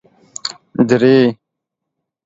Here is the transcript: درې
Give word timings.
درې 0.89 1.15